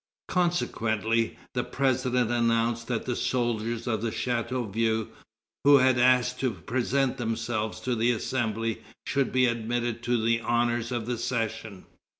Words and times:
Consequently, 0.29 1.37
the 1.53 1.63
president 1.63 2.31
announced 2.31 2.87
that 2.87 3.05
the 3.05 3.15
soldiers 3.15 3.85
of 3.85 4.01
Chateauvieux, 4.11 5.09
who 5.63 5.77
had 5.77 5.99
asked 5.99 6.39
to 6.39 6.49
present 6.49 7.17
themselves 7.17 7.79
to 7.81 7.93
the 7.93 8.09
Assembly, 8.11 8.81
should 9.05 9.31
be 9.31 9.45
admitted 9.45 10.01
to 10.01 10.19
the 10.19 10.41
honors 10.41 10.91
of 10.91 11.05
the 11.05 11.19
session. 11.19 11.85